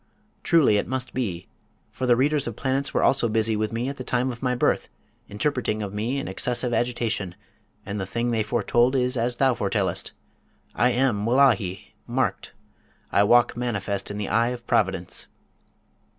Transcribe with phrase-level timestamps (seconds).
[0.41, 1.45] Truly it must be,
[1.91, 4.55] for the readers of planets were also busy with me at the time of my
[4.55, 4.89] birth,
[5.29, 7.35] interpreting of me in excessive agitation;
[7.85, 10.11] and the thing they foretold is as thou foretellest.
[10.73, 11.93] I am, wullahy!
[12.07, 12.51] marked:
[13.11, 15.27] I walk manifest in the eye of Providence.'